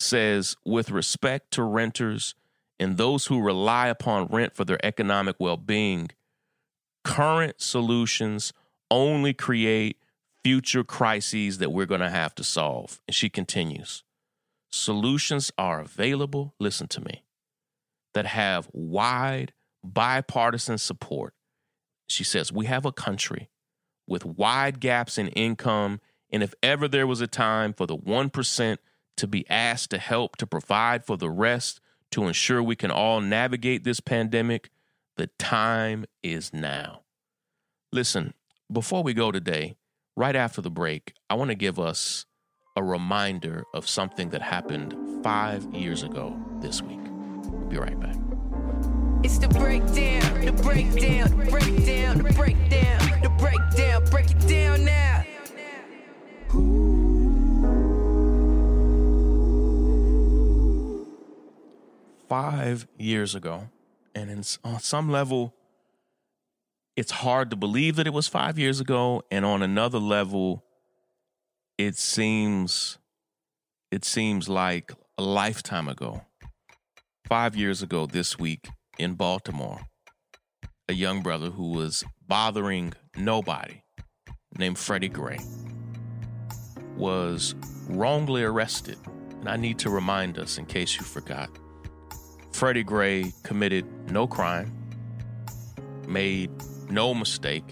says 0.00 0.56
with 0.64 0.90
respect 0.90 1.50
to 1.50 1.62
renters 1.62 2.34
and 2.78 2.96
those 2.96 3.26
who 3.26 3.40
rely 3.40 3.88
upon 3.88 4.26
rent 4.26 4.54
for 4.54 4.64
their 4.64 4.84
economic 4.84 5.36
well 5.38 5.56
being, 5.56 6.10
current 7.04 7.60
solutions 7.60 8.52
only 8.90 9.32
create 9.32 9.98
future 10.44 10.84
crises 10.84 11.58
that 11.58 11.72
we're 11.72 11.86
going 11.86 12.00
to 12.00 12.10
have 12.10 12.34
to 12.34 12.44
solve. 12.44 13.00
And 13.06 13.14
she 13.14 13.28
continues 13.28 14.04
solutions 14.70 15.52
are 15.58 15.80
available, 15.80 16.54
listen 16.58 16.88
to 16.88 17.00
me, 17.00 17.22
that 18.14 18.26
have 18.26 18.68
wide 18.72 19.52
bipartisan 19.84 20.78
support. 20.78 21.34
She 22.08 22.24
says, 22.24 22.52
We 22.52 22.66
have 22.66 22.84
a 22.84 22.92
country 22.92 23.50
with 24.06 24.24
wide 24.24 24.80
gaps 24.80 25.18
in 25.18 25.28
income. 25.28 26.00
And 26.30 26.42
if 26.42 26.54
ever 26.62 26.88
there 26.88 27.06
was 27.06 27.20
a 27.20 27.26
time 27.26 27.72
for 27.72 27.86
the 27.86 27.96
1% 27.96 28.78
to 29.18 29.26
be 29.26 29.48
asked 29.50 29.90
to 29.90 29.98
help 29.98 30.36
to 30.36 30.46
provide 30.46 31.04
for 31.04 31.16
the 31.16 31.30
rest 31.30 31.80
to 32.12 32.26
ensure 32.26 32.62
we 32.62 32.76
can 32.76 32.90
all 32.90 33.20
navigate 33.20 33.84
this 33.84 34.00
pandemic, 34.00 34.70
the 35.16 35.28
time 35.38 36.04
is 36.22 36.52
now. 36.52 37.02
Listen, 37.92 38.34
before 38.70 39.02
we 39.02 39.12
go 39.12 39.32
today, 39.32 39.76
right 40.16 40.36
after 40.36 40.62
the 40.62 40.70
break, 40.70 41.14
I 41.28 41.34
want 41.34 41.50
to 41.50 41.54
give 41.54 41.78
us 41.78 42.24
a 42.76 42.82
reminder 42.82 43.64
of 43.74 43.88
something 43.88 44.30
that 44.30 44.40
happened 44.40 44.94
five 45.22 45.64
years 45.74 46.02
ago 46.02 46.38
this 46.60 46.80
week. 46.80 47.00
We'll 47.44 47.68
be 47.68 47.78
right 47.78 47.98
back. 47.98 48.16
It's 49.22 49.38
the 49.38 49.48
breakdown, 49.48 50.44
the 50.44 50.52
breakdown, 50.52 51.38
the 51.38 51.50
breakdown, 51.50 52.18
the 52.18 52.32
breakdown, 52.32 53.22
the 53.22 53.30
breakdown. 53.38 54.04
Break 54.10 54.30
it 54.30 54.48
down 54.48 54.84
now. 54.84 55.24
Five 62.32 62.88
years 62.96 63.34
ago. 63.34 63.68
And 64.14 64.30
in, 64.30 64.42
on 64.64 64.80
some 64.80 65.10
level, 65.10 65.54
it's 66.96 67.10
hard 67.10 67.50
to 67.50 67.56
believe 67.56 67.96
that 67.96 68.06
it 68.06 68.12
was 68.14 68.26
five 68.26 68.58
years 68.58 68.80
ago. 68.80 69.22
And 69.30 69.44
on 69.44 69.60
another 69.60 69.98
level, 69.98 70.64
it 71.76 71.94
seems 71.98 72.96
it 73.90 74.06
seems 74.06 74.48
like 74.48 74.92
a 75.18 75.22
lifetime 75.22 75.88
ago. 75.88 76.22
Five 77.28 77.54
years 77.54 77.82
ago 77.82 78.06
this 78.06 78.38
week 78.38 78.66
in 78.98 79.12
Baltimore, 79.12 79.80
a 80.88 80.94
young 80.94 81.20
brother 81.20 81.50
who 81.50 81.72
was 81.72 82.02
bothering 82.26 82.94
nobody 83.14 83.82
named 84.56 84.78
Freddie 84.78 85.10
Gray 85.10 85.38
was 86.96 87.54
wrongly 87.90 88.42
arrested. 88.42 88.96
And 89.40 89.50
I 89.50 89.56
need 89.56 89.78
to 89.80 89.90
remind 89.90 90.38
us, 90.38 90.56
in 90.56 90.64
case 90.64 90.96
you 90.96 91.02
forgot, 91.02 91.50
Freddie 92.52 92.84
Gray 92.84 93.32
committed 93.42 93.86
no 94.10 94.26
crime, 94.26 94.72
made 96.06 96.50
no 96.90 97.14
mistake, 97.14 97.64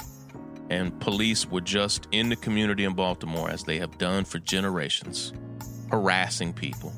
and 0.71 0.99
police 1.01 1.47
were 1.47 1.61
just 1.61 2.09
in 2.13 2.29
the 2.29 2.37
community 2.37 2.85
in 2.85 2.95
Baltimore, 2.95 3.51
as 3.51 3.63
they 3.65 3.79
have 3.79 3.99
done 3.99 4.25
for 4.25 4.39
generations, 4.39 5.33
harassing 5.91 6.53
people, 6.53 6.93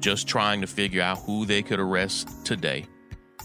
just 0.00 0.26
trying 0.26 0.60
to 0.60 0.66
figure 0.66 1.02
out 1.02 1.18
who 1.18 1.46
they 1.46 1.62
could 1.62 1.78
arrest 1.78 2.44
today, 2.44 2.84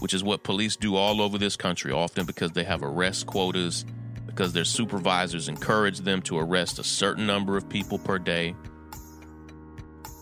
which 0.00 0.14
is 0.14 0.24
what 0.24 0.42
police 0.42 0.76
do 0.76 0.96
all 0.96 1.22
over 1.22 1.38
this 1.38 1.56
country, 1.56 1.92
often 1.92 2.26
because 2.26 2.52
they 2.52 2.64
have 2.64 2.82
arrest 2.82 3.26
quotas, 3.26 3.84
because 4.26 4.52
their 4.52 4.64
supervisors 4.64 5.48
encourage 5.48 6.00
them 6.00 6.20
to 6.22 6.38
arrest 6.38 6.78
a 6.78 6.84
certain 6.84 7.26
number 7.26 7.56
of 7.56 7.68
people 7.68 7.98
per 7.98 8.18
day. 8.18 8.54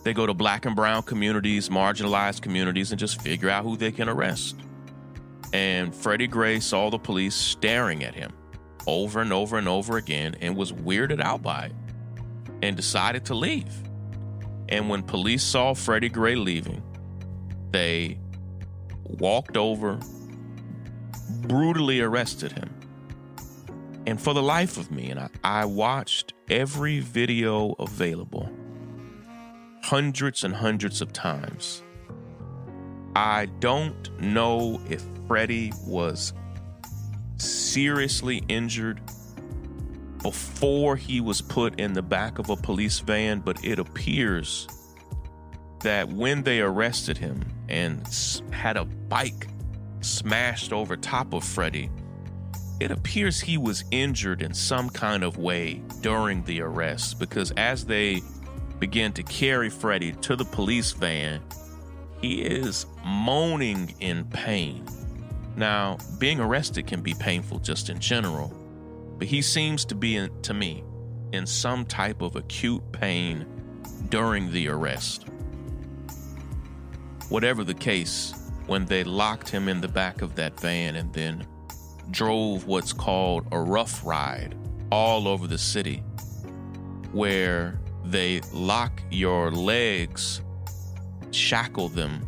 They 0.03 0.13
go 0.13 0.27
to 0.27 0.35
black 0.35 0.67
and 0.67 0.75
brown 0.75 1.03
communities, 1.05 1.69
marginalized 1.69 2.43
communities, 2.43 2.91
and 2.91 2.99
just 2.99 3.21
figure 3.23 3.49
out 3.49 3.65
who 3.65 3.77
they 3.77 3.93
can 3.93 4.09
arrest. 4.09 4.57
And 5.53 5.95
Freddie 5.95 6.27
Gray 6.27 6.61
saw 6.61 6.91
the 6.91 6.99
police 6.99 7.35
staring 7.35 8.03
at 8.03 8.15
him 8.15 8.33
over 8.87 9.21
and 9.21 9.33
over 9.33 9.59
and 9.59 9.69
over 9.69 9.97
again 9.97 10.35
and 10.41 10.57
was 10.57 10.73
weirded 10.73 11.21
out 11.21 11.43
by 11.43 11.67
it 11.67 11.73
and 12.63 12.77
decided 12.77 13.25
to 13.27 13.35
leave. 13.35 13.73
And 14.69 14.89
when 14.89 15.03
police 15.03 15.43
saw 15.43 15.75
Freddie 15.75 16.09
Gray 16.09 16.35
leaving, 16.35 16.83
they 17.71 18.19
walked 19.05 19.57
over, 19.57 20.01
brutally 21.43 22.01
arrested 22.01 22.53
him. 22.53 22.75
And 24.07 24.21
for 24.21 24.35
the 24.35 24.43
life 24.43 24.79
of 24.79 24.91
me, 24.91 25.11
and 25.11 25.21
I, 25.21 25.29
I 25.45 25.65
watched 25.65 26.33
every 26.49 26.99
video 26.99 27.73
available 27.79 28.51
hundreds 29.83 30.45
and 30.45 30.55
hundreds 30.55 31.01
of 31.01 31.13
times. 31.13 31.83
I 33.15 33.47
don't 33.61 34.21
know 34.21 34.81
if 34.89 35.03
Freddie 35.27 35.73
was 35.87 36.33
seriously 37.37 38.43
injured 38.49 39.01
before 40.23 40.97
he 40.97 41.21
was 41.21 41.41
put 41.43 41.81
in 41.81 41.93
the 41.93 42.03
back 42.03 42.39
of 42.39 42.49
a 42.49 42.57
police 42.57 43.01
van, 43.01 43.41
but 43.41 43.63
it 43.65 43.79
appears 43.79 44.69
that 45.81 46.09
when 46.09 46.45
they 46.45 46.61
arrested 46.61 47.19
him 47.19 47.45
and 47.69 48.07
had 48.53 48.77
a 48.77 48.85
bike 48.85 49.49
smashed 50.01 50.73
over 50.73 50.97
top 50.97 51.35
of 51.35 51.43
Freddie, 51.43 51.91
it 52.79 52.91
appears 52.91 53.41
he 53.41 53.59
was 53.59 53.85
injured 53.91 54.43
in 54.43 54.55
some 54.55 54.89
kind 54.89 55.23
of 55.25 55.37
way 55.37 55.83
during 56.01 56.43
the 56.45 56.61
arrest 56.61 57.19
because 57.19 57.51
as 57.53 57.85
they 57.85 58.21
began 58.83 59.13
to 59.13 59.23
carry 59.23 59.71
Freddie 59.71 60.11
to 60.11 60.35
the 60.35 60.45
police 60.45 60.91
van, 60.91 61.41
he 62.21 62.43
is 62.43 62.85
moaning 63.05 63.95
in 64.01 64.25
pain. 64.25 64.85
Now, 65.55 65.99
being 66.19 66.41
arrested 66.41 66.89
can 66.89 67.01
be 67.01 67.15
painful 67.15 67.61
just 67.61 67.91
in 67.91 68.01
general, 68.01 68.53
but 69.19 69.29
he 69.29 69.41
seems 69.41 69.85
to 69.85 69.95
be, 69.95 70.29
to 70.29 70.53
me, 70.53 70.83
in 71.33 71.47
some 71.47 71.87
type 71.87 72.23
of 72.23 72.35
acute 72.35 72.83
pain 72.91 73.47
during 74.09 74.51
the 74.51 74.67
arrest. 74.67 75.27
Whatever 77.29 77.63
the 77.63 77.75
case, 77.75 78.35
when 78.67 78.85
they 78.87 79.05
locked 79.05 79.49
him 79.49 79.69
in 79.69 79.81
the 79.81 79.87
back 79.87 80.23
of 80.23 80.35
that 80.35 80.59
van 80.59 80.97
and 80.97 81.13
then 81.13 81.47
drove 82.11 82.67
what's 82.67 82.93
called 82.93 83.47
a 83.53 83.61
rough 83.61 84.05
ride 84.05 84.57
all 84.91 85.29
over 85.29 85.47
the 85.47 85.57
city, 85.57 86.03
where 87.13 87.79
they 88.05 88.41
lock 88.53 89.03
your 89.11 89.51
legs, 89.51 90.43
shackle 91.31 91.89
them 91.89 92.27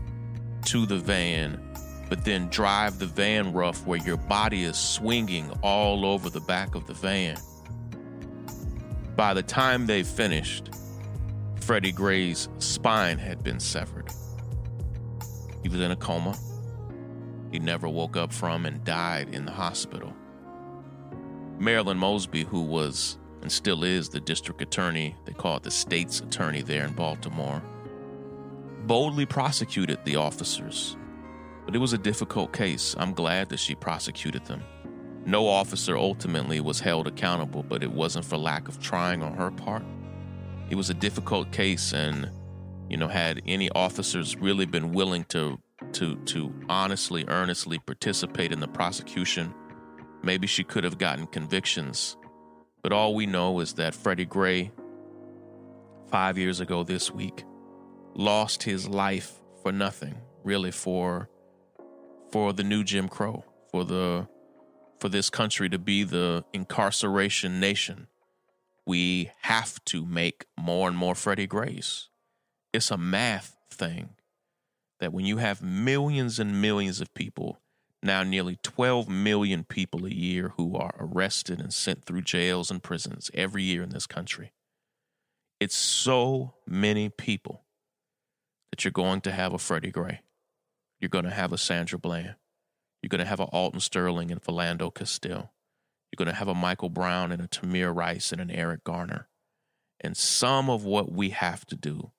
to 0.66 0.86
the 0.86 0.98
van 0.98 1.60
but 2.08 2.24
then 2.24 2.48
drive 2.48 2.98
the 2.98 3.06
van 3.06 3.52
rough 3.52 3.84
where 3.86 3.98
your 3.98 4.16
body 4.16 4.62
is 4.64 4.78
swinging 4.78 5.50
all 5.62 6.04
over 6.04 6.30
the 6.30 6.40
back 6.40 6.74
of 6.74 6.86
the 6.86 6.94
van. 6.94 7.36
By 9.16 9.34
the 9.34 9.42
time 9.42 9.86
they 9.86 10.02
finished, 10.02 10.70
Freddie 11.60 11.92
Gray's 11.92 12.48
spine 12.58 13.18
had 13.18 13.42
been 13.42 13.58
severed. 13.58 14.10
He 15.62 15.68
was 15.68 15.80
in 15.80 15.90
a 15.90 15.96
coma. 15.96 16.36
He 17.50 17.58
never 17.58 17.88
woke 17.88 18.16
up 18.16 18.32
from 18.32 18.66
and 18.66 18.84
died 18.84 19.34
in 19.34 19.44
the 19.44 19.52
hospital. 19.52 20.12
Marilyn 21.58 21.96
Mosby, 21.98 22.44
who 22.44 22.62
was 22.62 23.18
and 23.44 23.52
still 23.52 23.84
is 23.84 24.08
the 24.08 24.18
district 24.18 24.60
attorney, 24.60 25.14
they 25.24 25.32
call 25.32 25.58
it 25.58 25.62
the 25.62 25.70
state's 25.70 26.18
attorney 26.18 26.62
there 26.62 26.84
in 26.84 26.92
Baltimore, 26.94 27.62
boldly 28.86 29.24
prosecuted 29.24 30.04
the 30.04 30.16
officers 30.16 30.96
but 31.64 31.74
it 31.74 31.78
was 31.78 31.92
a 31.92 31.98
difficult 31.98 32.52
case. 32.52 32.94
I'm 32.98 33.12
glad 33.12 33.48
that 33.48 33.58
she 33.58 33.74
prosecuted 33.74 34.44
them. 34.44 34.62
No 35.24 35.48
officer 35.48 35.96
ultimately 35.96 36.60
was 36.60 36.80
held 36.80 37.06
accountable, 37.06 37.62
but 37.62 37.82
it 37.82 37.90
wasn't 37.90 38.26
for 38.26 38.36
lack 38.36 38.68
of 38.68 38.78
trying 38.80 39.22
on 39.22 39.34
her 39.34 39.50
part. 39.50 39.82
It 40.68 40.74
was 40.74 40.90
a 40.90 40.94
difficult 40.94 41.50
case, 41.52 41.92
and 41.94 42.30
you 42.90 42.98
know, 42.98 43.08
had 43.08 43.40
any 43.46 43.70
officers 43.70 44.36
really 44.36 44.66
been 44.66 44.92
willing 44.92 45.24
to 45.30 45.58
to 45.92 46.16
to 46.16 46.52
honestly, 46.68 47.24
earnestly 47.28 47.78
participate 47.78 48.52
in 48.52 48.60
the 48.60 48.68
prosecution, 48.68 49.54
maybe 50.22 50.46
she 50.46 50.64
could 50.64 50.84
have 50.84 50.98
gotten 50.98 51.26
convictions. 51.26 52.16
But 52.84 52.92
all 52.92 53.14
we 53.14 53.24
know 53.24 53.60
is 53.60 53.72
that 53.74 53.94
Freddie 53.94 54.26
Gray, 54.26 54.70
five 56.10 56.36
years 56.36 56.60
ago 56.60 56.84
this 56.84 57.10
week, 57.10 57.42
lost 58.14 58.62
his 58.62 58.86
life 58.86 59.40
for 59.62 59.72
nothing, 59.72 60.14
really 60.44 60.70
for 60.70 61.30
for 62.30 62.52
the 62.52 62.62
new 62.62 62.84
Jim 62.84 63.08
Crow, 63.08 63.42
for 63.70 63.86
the 63.86 64.28
for 65.00 65.08
this 65.08 65.30
country 65.30 65.70
to 65.70 65.78
be 65.78 66.04
the 66.04 66.44
incarceration 66.52 67.58
nation, 67.58 68.06
we 68.84 69.30
have 69.40 69.82
to 69.86 70.04
make 70.04 70.44
more 70.58 70.86
and 70.86 70.96
more 70.96 71.14
Freddie 71.14 71.46
Grays. 71.46 72.10
It's 72.74 72.90
a 72.90 72.98
math 72.98 73.56
thing 73.70 74.10
that 75.00 75.14
when 75.14 75.24
you 75.24 75.38
have 75.38 75.62
millions 75.62 76.38
and 76.38 76.60
millions 76.60 77.00
of 77.00 77.14
people, 77.14 77.62
now 78.04 78.22
nearly 78.22 78.58
12 78.62 79.08
million 79.08 79.64
people 79.64 80.04
a 80.04 80.10
year 80.10 80.52
who 80.56 80.76
are 80.76 80.94
arrested 80.98 81.60
and 81.60 81.72
sent 81.72 82.04
through 82.04 82.22
jails 82.22 82.70
and 82.70 82.82
prisons 82.82 83.30
every 83.34 83.62
year 83.62 83.82
in 83.82 83.90
this 83.90 84.06
country, 84.06 84.52
it's 85.60 85.76
so 85.76 86.54
many 86.66 87.08
people 87.08 87.64
that 88.70 88.84
you're 88.84 88.92
going 88.92 89.20
to 89.22 89.32
have 89.32 89.52
a 89.52 89.58
Freddie 89.58 89.90
Gray. 89.90 90.20
You're 91.00 91.08
going 91.08 91.24
to 91.24 91.30
have 91.30 91.52
a 91.52 91.58
Sandra 91.58 91.98
Bland. 91.98 92.34
You're 93.02 93.08
going 93.08 93.20
to 93.20 93.24
have 93.24 93.40
an 93.40 93.48
Alton 93.52 93.80
Sterling 93.80 94.30
and 94.30 94.42
Philando 94.42 94.92
Castile. 94.92 95.52
You're 96.10 96.24
going 96.24 96.32
to 96.32 96.38
have 96.38 96.48
a 96.48 96.54
Michael 96.54 96.88
Brown 96.88 97.32
and 97.32 97.42
a 97.42 97.48
Tamir 97.48 97.94
Rice 97.94 98.32
and 98.32 98.40
an 98.40 98.50
Eric 98.50 98.84
Garner. 98.84 99.28
And 100.00 100.16
some 100.16 100.68
of 100.68 100.84
what 100.84 101.12
we 101.12 101.30
have 101.30 101.64
to 101.66 101.76
do 101.76 102.12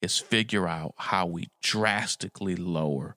is 0.00 0.18
figure 0.18 0.66
out 0.66 0.94
how 0.96 1.26
we 1.26 1.48
drastically 1.62 2.56
lower 2.56 3.16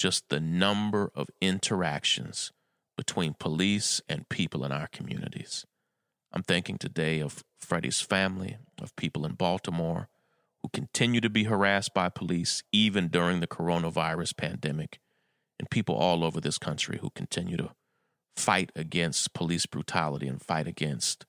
just 0.00 0.30
the 0.30 0.40
number 0.40 1.12
of 1.14 1.28
interactions 1.42 2.52
between 2.96 3.34
police 3.38 4.00
and 4.08 4.30
people 4.30 4.64
in 4.64 4.72
our 4.72 4.86
communities. 4.86 5.66
I'm 6.32 6.42
thinking 6.42 6.78
today 6.78 7.20
of 7.20 7.44
Freddie's 7.60 8.00
family, 8.00 8.56
of 8.80 8.96
people 8.96 9.26
in 9.26 9.34
Baltimore, 9.34 10.08
who 10.62 10.70
continue 10.72 11.20
to 11.20 11.28
be 11.28 11.44
harassed 11.44 11.92
by 11.92 12.08
police 12.08 12.62
even 12.72 13.08
during 13.08 13.40
the 13.40 13.46
coronavirus 13.46 14.38
pandemic, 14.38 15.00
and 15.58 15.68
people 15.68 15.96
all 15.96 16.24
over 16.24 16.40
this 16.40 16.56
country 16.56 16.98
who 17.02 17.10
continue 17.10 17.58
to 17.58 17.72
fight 18.34 18.72
against 18.74 19.34
police 19.34 19.66
brutality 19.66 20.28
and 20.28 20.40
fight 20.40 20.66
against 20.66 21.26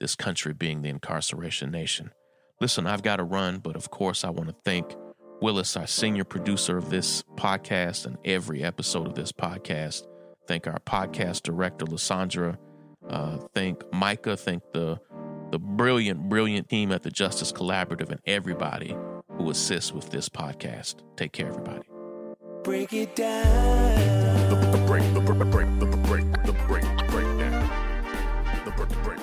this 0.00 0.14
country 0.14 0.54
being 0.54 0.80
the 0.80 0.88
incarceration 0.88 1.70
nation. 1.70 2.10
Listen, 2.58 2.86
I've 2.86 3.02
got 3.02 3.16
to 3.16 3.24
run, 3.24 3.58
but 3.58 3.76
of 3.76 3.90
course, 3.90 4.24
I 4.24 4.30
want 4.30 4.48
to 4.48 4.56
thank 4.64 4.94
Willis, 5.40 5.76
our 5.76 5.86
senior 5.86 6.24
producer 6.24 6.76
of 6.76 6.90
this 6.90 7.22
podcast 7.36 8.06
and 8.06 8.16
every 8.24 8.62
episode 8.62 9.06
of 9.06 9.14
this 9.14 9.32
podcast. 9.32 10.06
Thank 10.46 10.66
our 10.66 10.78
podcast 10.80 11.42
director, 11.42 11.86
Lysandra. 11.86 12.58
Uh, 13.08 13.38
thank 13.54 13.82
Micah. 13.92 14.36
Thank 14.36 14.62
the 14.72 14.98
the 15.50 15.58
brilliant, 15.58 16.28
brilliant 16.28 16.68
team 16.68 16.90
at 16.90 17.02
the 17.02 17.10
Justice 17.10 17.52
Collaborative 17.52 18.10
and 18.10 18.20
everybody 18.26 18.96
who 19.36 19.50
assists 19.50 19.92
with 19.92 20.10
this 20.10 20.28
podcast. 20.28 20.96
Take 21.16 21.32
care, 21.32 21.48
everybody. 21.48 21.82
Break 22.64 22.92
it 22.92 23.14
down. 23.14 24.48
The, 24.48 24.56
the 24.76 24.84
break, 24.86 25.02
the 25.14 25.20
break, 25.20 25.38
the 25.38 25.44
break, 25.44 25.78
the 25.78 25.86
break, 25.86 26.24
the 26.44 26.52
break, 26.66 26.82
the 26.82 27.04
break 27.08 27.38
down. 27.38 27.70
The 28.64 28.70
break, 28.70 28.88
the 28.88 28.96
break, 28.96 29.18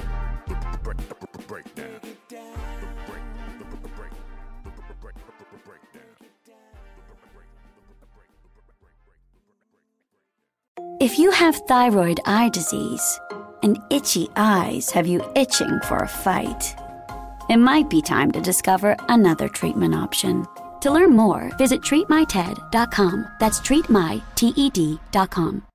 If 11.02 11.18
you 11.18 11.32
have 11.32 11.56
thyroid 11.68 12.20
eye 12.28 12.50
disease 12.50 13.20
and 13.64 13.80
itchy 13.90 14.30
eyes 14.36 14.92
have 14.92 15.08
you 15.08 15.24
itching 15.36 15.80
for 15.88 15.98
a 15.98 16.08
fight, 16.08 16.76
it 17.50 17.58
might 17.58 17.90
be 17.90 18.04
time 18.04 18.32
to 18.34 18.40
discover 18.40 18.96
another 19.10 19.50
treatment 19.50 19.96
option. 19.96 20.46
To 20.82 20.92
learn 20.92 21.16
more, 21.16 21.50
visit 21.58 21.82
treatmyted.com. 21.82 23.28
That's 23.40 23.60
treatmyted.com. 23.62 25.71